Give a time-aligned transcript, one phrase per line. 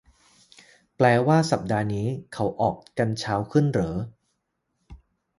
[0.97, 3.95] แปลว่าสัปดาห์นี้เขาออกกันเช้าขึ้นเหรอ